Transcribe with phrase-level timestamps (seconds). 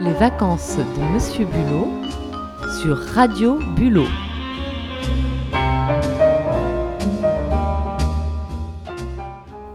[0.00, 1.88] Les vacances de Monsieur Bulot
[2.80, 4.06] sur Radio Bulot.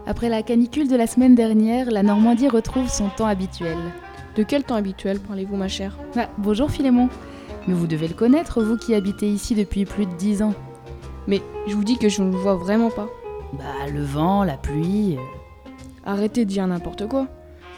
[0.06, 3.76] Après la canicule de la semaine dernière, la Normandie retrouve son temps habituel.
[4.36, 5.98] De quel temps habituel parlez-vous, ma chère?
[6.16, 7.08] Ah, bonjour Philémon.
[7.66, 10.54] Mais vous devez le connaître, vous qui habitez ici depuis plus de dix ans.
[11.26, 13.08] Mais je vous dis que je ne le vois vraiment pas.
[13.54, 15.16] Bah, le vent, la pluie.
[15.16, 15.70] euh.
[16.04, 17.26] Arrêtez de dire n'importe quoi.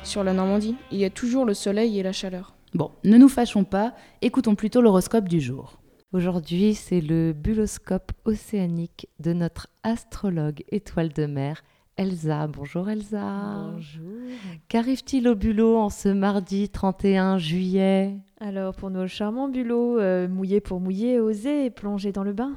[0.07, 2.55] Sur la Normandie, il y a toujours le soleil et la chaleur.
[2.75, 3.93] Bon, ne nous fâchons pas,
[4.23, 5.81] écoutons plutôt l'horoscope du jour.
[6.13, 11.65] Aujourd'hui, c'est le buloscope océanique de notre astrologue étoile de mer,
[11.97, 12.47] Elsa.
[12.47, 13.73] Bonjour Elsa.
[13.73, 14.31] Bonjour.
[14.69, 18.15] Qu'arrive-t-il au bulot en ce mardi 31 juillet?
[18.39, 22.53] Alors, pour nos charmants bulots, euh, mouiller pour mouiller, oser et plonger dans le bain.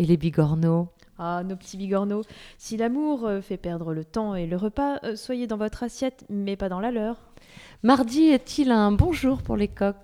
[0.00, 0.88] Et les bigorneaux?
[1.18, 2.22] Ah, nos petits bigorneaux.
[2.58, 6.24] Si l'amour euh, fait perdre le temps et le repas, euh, soyez dans votre assiette,
[6.28, 7.16] mais pas dans la leur.
[7.82, 9.96] Mardi est-il un bon jour pour les coqs?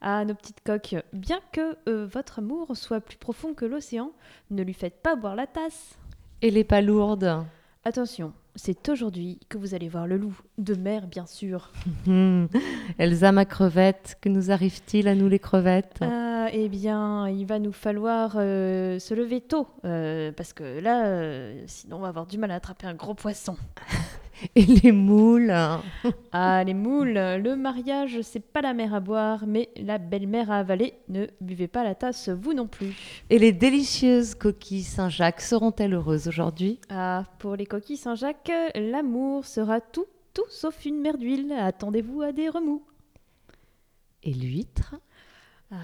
[0.00, 4.12] Ah, nos petites coques, bien que euh, votre amour soit plus profond que l'océan,
[4.50, 5.96] ne lui faites pas boire la tasse.
[6.42, 7.44] Et les palourdes
[7.84, 11.72] Attention, c'est aujourd'hui que vous allez voir le loup, de mer bien sûr.
[12.98, 16.00] Elsa, ma crevette, que nous arrive-t-il à nous les crevettes?
[16.52, 21.62] Eh bien, il va nous falloir euh, se lever tôt, euh, parce que là, euh,
[21.66, 23.56] sinon on va avoir du mal à attraper un gros poisson.
[24.56, 25.54] Et les moules
[26.32, 30.58] Ah, les moules, le mariage, c'est pas la mer à boire, mais la belle-mère à
[30.58, 30.94] avaler.
[31.08, 32.94] Ne buvez pas la tasse, vous non plus.
[33.30, 36.80] Et les délicieuses coquilles Saint-Jacques seront-elles heureuses aujourd'hui?
[36.90, 41.52] Ah, pour les coquilles Saint-Jacques, l'amour sera tout, tout sauf une mer d'huile.
[41.52, 42.82] Attendez-vous à des remous.
[44.24, 44.96] Et l'huître?
[45.70, 45.76] Ah.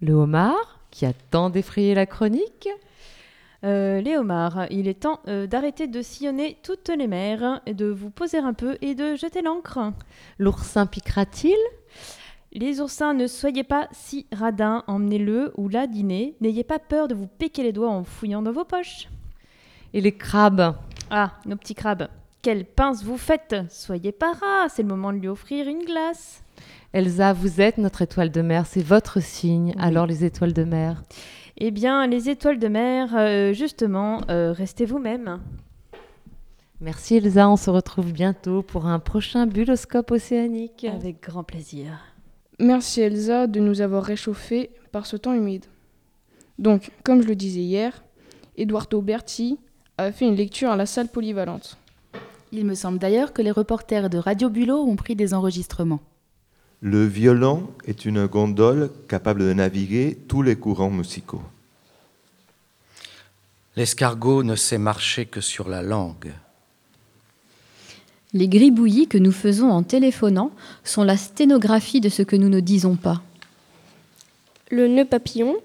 [0.00, 2.68] Le homard, qui a tant défrayé la chronique
[3.64, 7.86] Euh, les homards, il est temps euh, d'arrêter de sillonner toutes les mers, et de
[7.86, 9.92] vous poser un peu et de jeter l'ancre.
[10.40, 11.56] L'oursin piquera-t-il
[12.52, 16.34] Les oursins, ne soyez pas si radins, emmenez-le ou la dîner.
[16.40, 19.08] N'ayez pas peur de vous piquer les doigts en fouillant dans vos poches.
[19.94, 20.74] Et les crabes
[21.10, 22.08] Ah, nos petits crabes,
[22.42, 26.42] quelle pince vous faites Soyez pas ras, c'est le moment de lui offrir une glace.
[26.92, 29.72] Elsa, vous êtes notre étoile de mer, c'est votre signe.
[29.76, 29.82] Oui.
[29.82, 31.02] Alors les étoiles de mer
[31.56, 35.40] Eh bien, les étoiles de mer, euh, justement, euh, restez vous-même.
[36.80, 40.84] Merci Elsa, on se retrouve bientôt pour un prochain buloscope océanique.
[40.84, 42.00] Avec grand plaisir.
[42.58, 45.66] Merci Elsa de nous avoir réchauffés par ce temps humide.
[46.58, 48.02] Donc, comme je le disais hier,
[48.56, 49.58] Eduardo Berti
[49.96, 51.78] a fait une lecture à la salle polyvalente.
[52.54, 56.00] Il me semble d'ailleurs que les reporters de Radio Bulot ont pris des enregistrements.
[56.82, 61.40] Le violon est une gondole capable de naviguer tous les courants musicaux.
[63.74, 66.32] L'escargot ne sait marcher que sur la langue.
[68.34, 70.50] Les gribouillis que nous faisons en téléphonant
[70.84, 73.22] sont la sténographie de ce que nous ne disons pas.
[74.70, 75.56] Le nœud papillon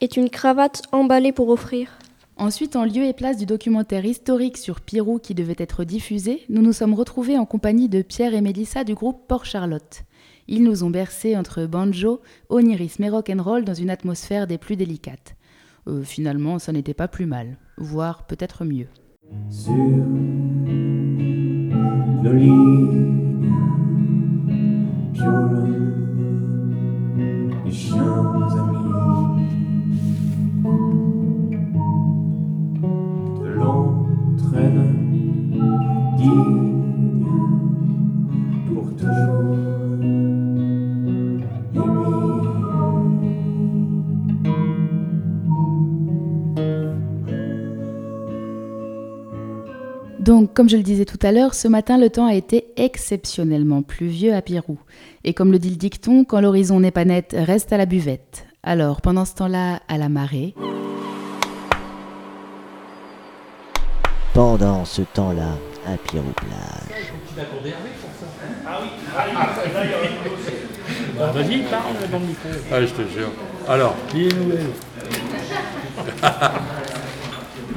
[0.00, 1.90] est une cravate emballée pour offrir.
[2.36, 6.62] Ensuite, en lieu et place du documentaire historique sur Pirou qui devait être diffusé, nous
[6.62, 10.02] nous sommes retrouvés en compagnie de Pierre et Mélissa du groupe Port Charlotte.
[10.48, 15.36] Ils nous ont bercés entre banjo, onirisme et rock'n'roll dans une atmosphère des plus délicates.
[15.86, 18.88] Euh, finalement, ça n'était pas plus mal, voire peut-être mieux.
[50.24, 53.82] Donc, comme je le disais tout à l'heure, ce matin, le temps a été exceptionnellement
[53.82, 54.78] pluvieux à Pirou.
[55.22, 58.46] Et comme le dit le dicton, quand l'horizon n'est pas net, reste à la buvette.
[58.62, 60.54] Alors, pendant ce temps-là, à la marée,
[64.34, 67.12] Pendant ce temps-là, à Pirou-Plage.
[71.16, 72.48] Bah, Vas-y, parle dans le micro.
[72.72, 73.28] Ah, je te jure.
[73.68, 74.66] Alors, nouvelle.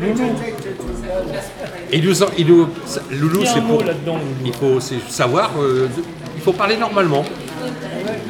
[1.93, 3.83] il nous, en- il nous- ça- Loulou, Dis un c'est mot pour.
[3.83, 4.35] là-dedans, Loulou.
[4.45, 5.51] Il faut c'est savoir.
[5.59, 6.03] euh, de-
[6.35, 7.23] il faut parler normalement.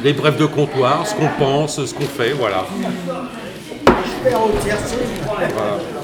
[0.04, 2.66] Les brefs de comptoir, ce qu'on pense, ce qu'on fait, voilà.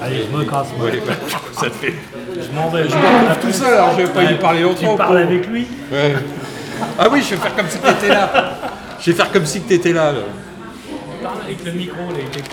[0.03, 0.69] Allez, je me casse.
[0.79, 0.87] moi.
[0.87, 1.12] Ouais, bah,
[1.53, 1.94] ça te fait.
[2.55, 2.85] Je m'en vais.
[2.89, 4.93] Je retrouve tout seul, alors je vais pas lui parler longtemps.
[4.93, 6.15] Tu parles avec lui Ouais.
[6.99, 8.55] Ah oui, je vais faire comme si tu étais là.
[9.01, 10.12] Je vais faire comme si tu étais là.
[10.12, 10.19] là.
[11.23, 12.51] Parle avec le micro, là, il t'écoute.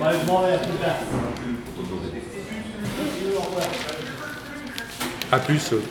[0.00, 0.96] Ouais, je m'en vais, à plus tard.
[5.32, 5.72] A plus.
[5.72, 5.82] euh.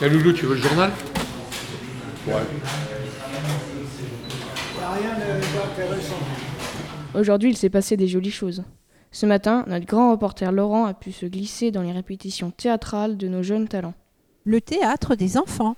[0.00, 0.90] Eh, Loulou, tu veux le journal?
[2.26, 2.34] Ouais.
[7.14, 8.62] Aujourd'hui, il s'est passé des jolies choses.
[9.10, 13.26] Ce matin, notre grand reporter Laurent a pu se glisser dans les répétitions théâtrales de
[13.26, 13.94] nos jeunes talents.
[14.44, 15.76] Le théâtre des enfants.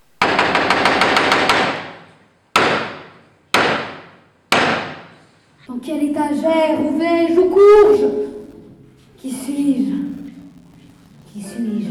[5.69, 8.07] Dans quelle étagère où vais-je Où cours-je?
[9.19, 9.95] Qui suis-je?
[11.33, 11.91] Qui suis-je?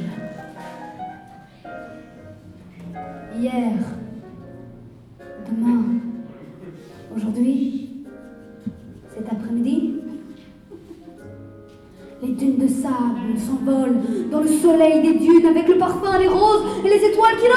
[3.40, 3.72] Hier,
[5.50, 5.86] demain,
[7.16, 7.89] aujourd'hui,
[12.40, 14.02] dunes de sable s'envolent
[14.32, 17.48] dans le soleil des dunes avec le parfum des roses et les étoiles qui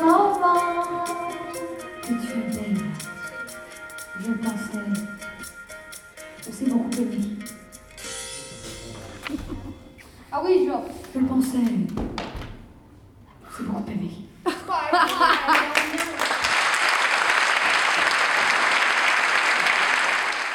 [0.00, 1.04] moments.
[2.02, 2.82] Que tu es belle.
[4.20, 4.86] Je pensais.
[6.48, 7.18] On s'est beaucoup aimé.
[10.30, 11.18] Ah oui, je.
[11.20, 11.58] Je pensais.
[13.44, 14.10] On s'est beaucoup aimé.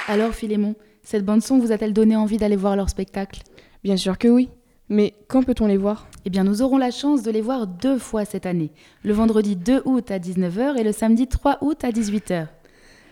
[0.10, 3.42] Alors Philémon, cette bande-son vous a-t-elle donné envie d'aller voir leur spectacle?
[3.84, 4.48] Bien sûr que oui.
[4.88, 6.08] Mais quand peut-on les voir?
[6.24, 8.72] Eh bien, nous aurons la chance de les voir deux fois cette année.
[9.04, 12.48] Le vendredi 2 août à 19h et le samedi 3 août à 18h.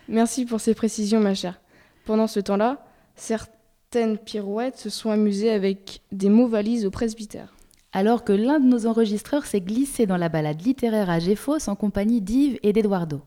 [0.08, 1.60] Merci pour ces précisions, ma chère.
[2.06, 2.82] Pendant ce temps-là,
[3.14, 7.54] certaines pirouettes se sont amusées avec des mots valises au presbytère.
[7.92, 11.74] Alors que l'un de nos enregistreurs s'est glissé dans la balade littéraire à Géfos en
[11.74, 13.20] compagnie d'Yves et d'Eduardo.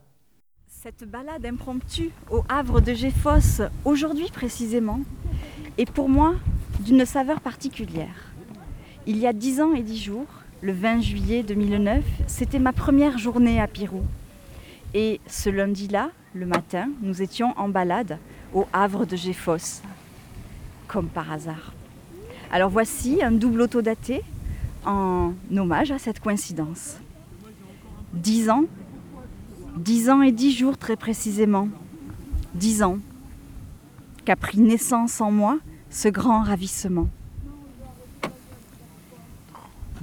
[0.82, 5.00] Cette balade impromptue au Havre de Géfos, aujourd'hui précisément,
[5.76, 6.36] est pour moi
[6.78, 8.32] d'une saveur particulière.
[9.06, 10.24] Il y a dix ans et dix jours,
[10.62, 14.00] le 20 juillet 2009, c'était ma première journée à Pirou.
[14.94, 18.16] Et ce lundi-là, le matin, nous étions en balade
[18.54, 19.82] au Havre de Géfos,
[20.88, 21.74] comme par hasard.
[22.50, 24.22] Alors voici un double autodaté
[24.86, 26.96] en hommage à cette coïncidence.
[28.14, 28.64] Dix ans,
[29.76, 31.68] dix ans et dix jours très précisément,
[32.54, 32.98] dix ans
[34.24, 35.58] qu'a pris naissance en moi
[35.90, 37.08] ce grand ravissement.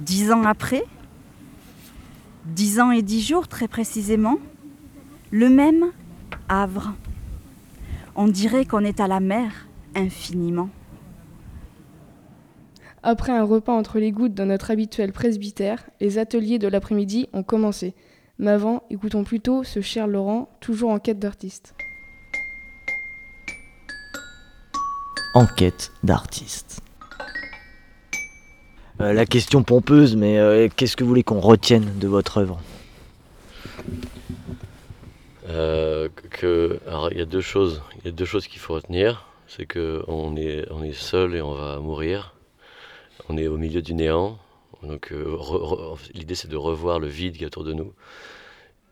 [0.00, 0.84] Dix ans après,
[2.46, 4.38] dix ans et dix jours très précisément,
[5.30, 5.86] le même
[6.48, 6.94] Havre.
[8.16, 10.70] On dirait qu'on est à la mer infiniment.
[13.02, 17.42] Après un repas entre les gouttes dans notre habituel presbytère, les ateliers de l'après-midi ont
[17.42, 17.94] commencé.
[18.40, 21.74] Mais avant, écoutons plutôt ce cher Laurent, toujours en quête d'artiste.
[25.34, 26.80] En quête d'artiste.
[29.00, 32.60] Euh, la question pompeuse, mais euh, qu'est-ce que vous voulez qu'on retienne de votre œuvre?
[35.48, 38.74] Euh, que, alors il y a deux choses, il y a deux choses qu'il faut
[38.74, 42.34] retenir, c'est que on est, on est seul et on va mourir.
[43.28, 44.38] On est au milieu du néant,
[44.82, 45.36] donc euh,
[46.14, 47.92] l'idée c'est de revoir le vide qui est autour de nous.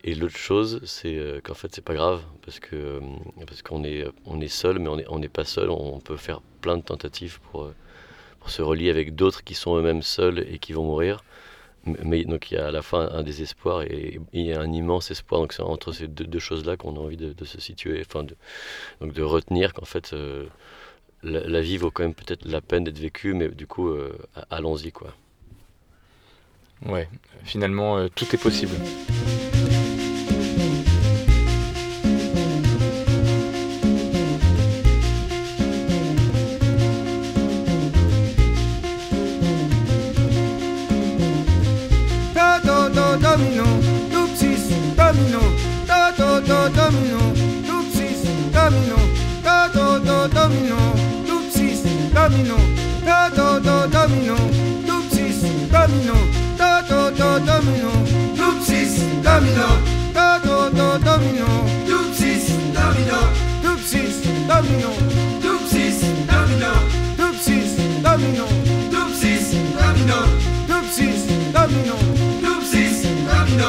[0.04, 3.00] Et l'autre chose, c'est euh, qu'en fait c'est pas grave parce que euh,
[3.46, 5.70] parce qu'on est on est seul, mais on est on n'est pas seul.
[5.70, 7.70] On peut faire plein de tentatives pour
[8.40, 11.24] pour se relier avec d'autres qui sont eux-mêmes seuls et qui vont mourir.
[12.04, 14.18] Mais donc il y a à la fin un désespoir et
[14.52, 15.40] a un immense espoir.
[15.40, 18.36] Donc c'est entre ces deux, choses-là qu'on a envie de, se situer, enfin de,
[19.00, 20.14] donc de retenir qu'en fait
[21.22, 23.94] la, vie vaut quand même peut-être la peine d'être vécue, mais du coup
[24.50, 25.14] allons-y quoi.
[26.84, 27.08] Ouais,
[27.44, 28.74] finalement, euh, tout est possible.
[64.46, 64.90] domino.
[65.42, 65.98] Doupsis,
[66.30, 66.72] domino.
[67.16, 67.70] Doupsis,
[68.02, 68.46] domino.
[68.90, 69.44] Doupsis,
[69.78, 70.18] domino.
[70.68, 71.20] Doupsis,
[71.52, 71.96] domino.
[72.42, 73.68] Doupsis, domino.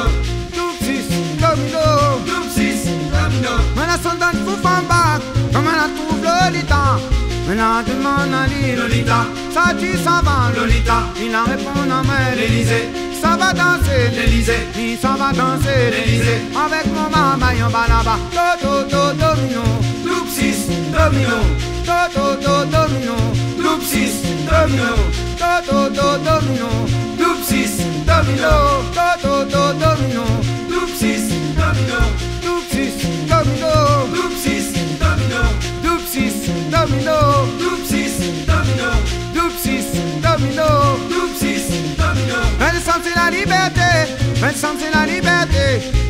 [0.56, 1.06] Doupsis,
[1.42, 1.84] domino.
[2.26, 2.80] Doupsis,
[3.12, 3.52] domino.
[3.76, 5.20] Mana soldat fouf en bas,
[5.52, 6.98] comme la trouve Lolita.
[7.46, 10.98] Mana demande à lui Lolita, ça tu s'en va Lolita.
[11.20, 12.88] Il en répond à main l'Elysée.
[13.20, 16.40] Ça va danser l'Elysée, il s'en va danser l'Elysée.
[16.54, 18.18] Avec mon maman, on va là-bas.
[18.32, 19.87] Do, do, do, domino.
[20.28, 21.40] Dupsis domino.
[21.84, 23.16] Do do do domino,
[23.56, 25.28] dupsis domino.
[25.38, 26.68] do do do domino,
[27.16, 28.54] doupsis, domino,
[28.94, 30.24] do do do domino,
[30.68, 31.24] doupsis,
[31.56, 32.00] domino,
[32.42, 32.94] doupsis,
[33.28, 33.72] domino,
[34.14, 34.66] doupsis,
[34.98, 35.42] domino,
[35.82, 36.34] doupsis,
[36.70, 37.18] domino,
[37.60, 38.14] doupsis,
[38.46, 38.90] domino,
[39.34, 39.86] doupsis,
[40.20, 40.68] domino,
[41.08, 41.64] doupsis,
[41.96, 42.38] domino.
[42.58, 43.90] Vincent c'est la liberté,
[44.34, 45.37] Vincent c'est la liberté,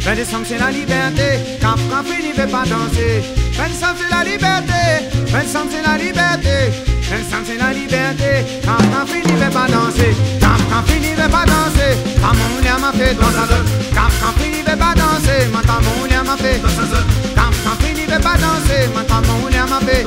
[0.08, 3.20] Vincent c'est la liberté, quand quand fini veut pas danser.
[3.52, 6.72] Vincent c'est la liberté, Vincent c'est la liberté,
[7.10, 8.30] Vincent c'est la liberté,
[8.64, 12.78] quand quand fini veut pas danser, quand quand fini veut pas danser, quand mon lien
[12.78, 13.60] m'a fait danser,
[13.92, 17.04] quand quand fini veut pas danser, maintenant mon lien m'a fait danser,
[17.36, 20.04] quand quand fini veut pas danser, maintenant mon lien m'a fait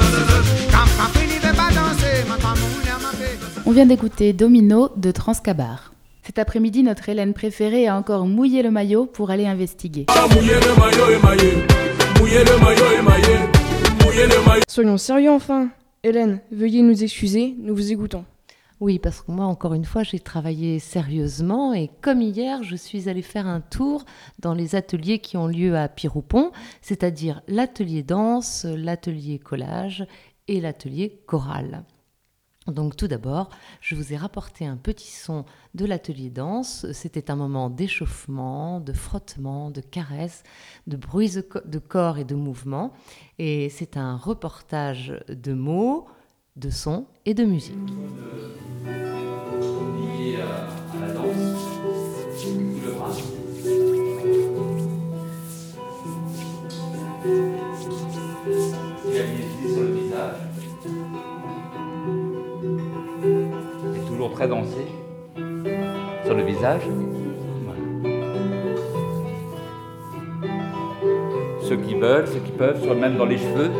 [0.72, 4.89] quand quand fini veut pas danser, maintenant mon lien m'a fait On vient d'écouter Domino
[4.98, 5.91] de Transcabar.
[6.31, 10.05] Cet après-midi, notre Hélène préférée a encore mouillé le maillot pour aller investiguer.
[14.69, 15.71] Soyons sérieux enfin.
[16.03, 18.23] Hélène, veuillez nous excuser, nous vous écoutons.
[18.79, 23.09] Oui, parce que moi, encore une fois, j'ai travaillé sérieusement et comme hier, je suis
[23.09, 24.05] allée faire un tour
[24.39, 30.05] dans les ateliers qui ont lieu à Piroupon, c'est-à-dire l'atelier danse, l'atelier collage
[30.47, 31.83] et l'atelier chorale.
[32.68, 33.50] Donc tout d'abord,
[33.82, 36.86] je vous ai rapporté un petit son de l'atelier danse.
[36.94, 40.44] C'était un moment d'échauffement, de frottement, de caresse,
[40.86, 42.94] de bruits de co- de corps et de mouvements.
[43.39, 46.06] Et c'est un reportage de mots,
[46.56, 47.74] de sons et de musique.
[59.68, 60.40] sur le visage.
[64.29, 64.85] Très dansé.
[66.25, 66.81] Sur le visage.
[71.61, 73.71] Ceux qui veulent, ceux qui peuvent, soit même dans les cheveux.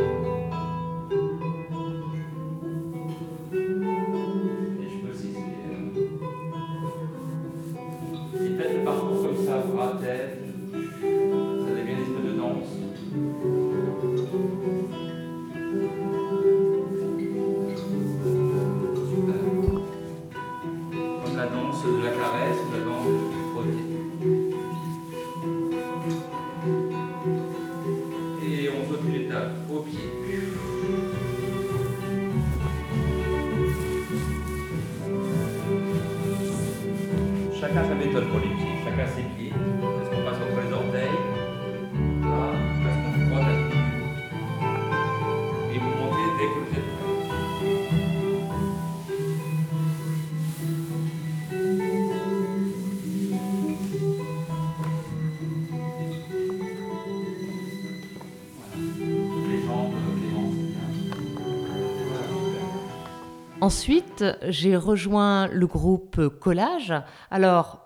[63.62, 66.96] Ensuite, j'ai rejoint le groupe Collage.
[67.30, 67.80] Alors,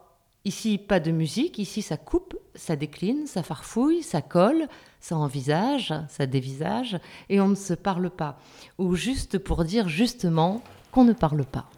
[0.45, 4.69] ici, pas de musique, ici, ça coupe, ça décline, ça farfouille, ça colle,
[5.01, 8.39] ça envisage, ça dévisage, et on ne se parle pas.
[8.77, 10.61] Ou juste pour dire justement
[10.93, 11.69] qu'on ne parle pas.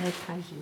[0.00, 0.58] 还弹琴？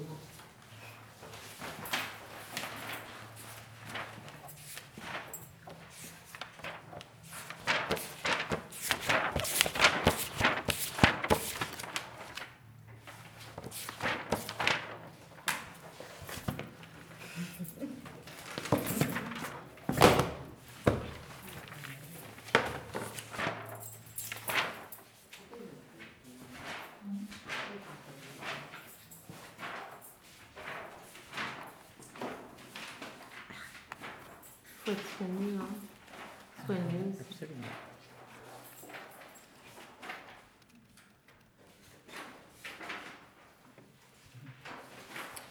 [34.86, 36.64] Faut être soigneux, hein.
[36.64, 37.12] Soigneux.
[37.20, 37.66] Absolument.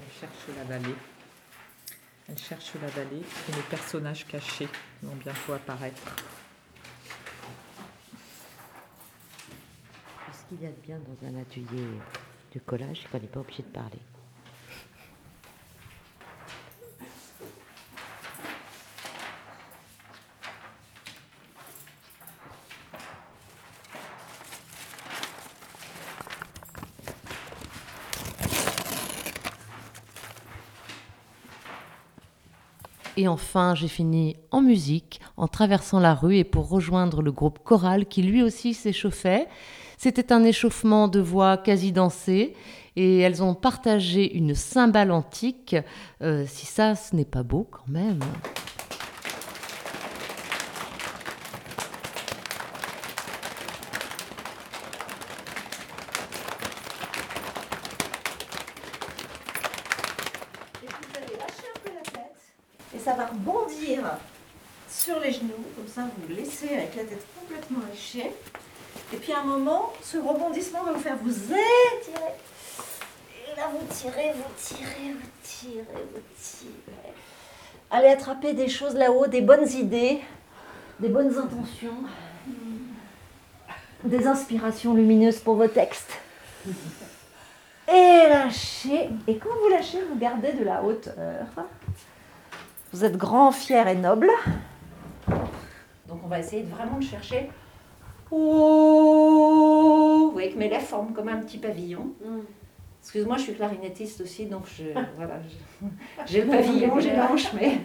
[0.01, 0.95] Elle cherche la vallée.
[2.29, 4.69] Elle cherche la vallée et les personnages cachés
[5.03, 6.15] vont bientôt apparaître.
[10.31, 11.87] Ce qu'il y a de bien dans un atelier
[12.53, 13.99] de collage, qu'on n'est pas obligé de parler.
[33.17, 37.59] Et enfin, j'ai fini en musique, en traversant la rue et pour rejoindre le groupe
[37.63, 39.47] choral qui lui aussi s'échauffait.
[39.97, 42.53] C'était un échauffement de voix quasi dansée
[42.97, 45.75] et elles ont partagé une cymbale antique.
[46.21, 48.19] Euh, si ça, ce n'est pas beau quand même.
[60.83, 62.35] Et vous allez lâcher un peu la tête
[62.93, 64.01] et ça va rebondir
[64.89, 68.31] sur les genoux, comme ça vous laissez avec la tête complètement lâchée.
[69.13, 72.33] Et puis à un moment, ce rebondissement va vous faire vous étirer.
[73.29, 75.83] Et là vous tirez, vous tirez, vous tirez,
[76.13, 77.13] vous tirez.
[77.91, 80.21] Allez attraper des choses là-haut, des bonnes idées,
[80.99, 81.97] des bonnes intentions,
[84.03, 86.11] des inspirations lumineuses pour vos textes.
[87.87, 89.09] Et lâchez.
[89.27, 91.45] Et quand vous lâchez, vous gardez de la hauteur.
[92.95, 94.29] Vous êtes grand, fier et noble.
[96.07, 97.49] Donc on va essayer de vraiment de chercher.
[98.31, 102.13] Vous voyez que mes lèvres forment comme un petit pavillon.
[103.01, 104.85] Excuse-moi, je suis clarinettiste aussi, donc je,
[105.17, 105.41] voilà,
[106.25, 107.79] j'ai le pavillon, j'ai l'anche, mais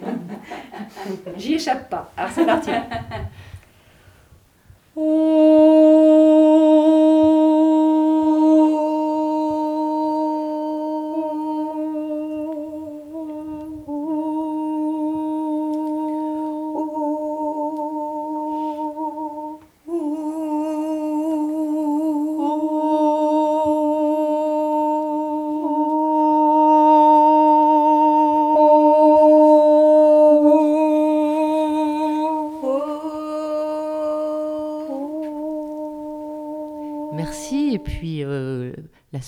[1.37, 2.13] j'y échappe pas.
[2.17, 2.71] Alors c'est parti.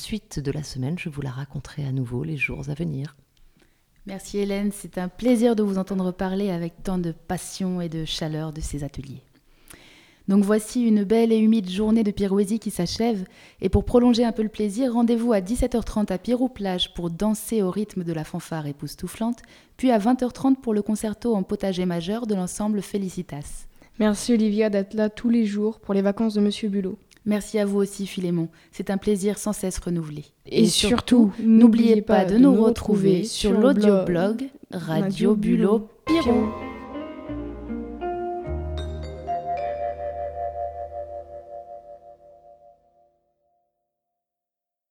[0.02, 3.16] suite de la semaine, je vous la raconterai à nouveau les jours à venir.
[4.06, 8.04] Merci Hélène, c'est un plaisir de vous entendre parler avec tant de passion et de
[8.04, 9.22] chaleur de ces ateliers.
[10.26, 13.24] Donc voici une belle et humide journée de Pirouésie qui s'achève,
[13.60, 17.70] et pour prolonger un peu le plaisir, rendez-vous à 17h30 à Pirou-Plage pour danser au
[17.70, 19.42] rythme de la fanfare époustouflante,
[19.76, 23.66] puis à 20h30 pour le concerto en potager majeur de l'ensemble Felicitas.
[24.00, 26.98] Merci Olivia d'être là tous les jours pour les vacances de Monsieur Bulot.
[27.24, 30.24] Merci à vous aussi Philémon, c'est un plaisir sans cesse renouvelé.
[30.46, 35.88] Et surtout, n'oubliez pas de nous retrouver sur l'audioblog Radio Bulot.